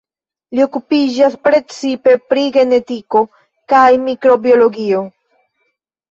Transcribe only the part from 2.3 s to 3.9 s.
pri genetiko kaj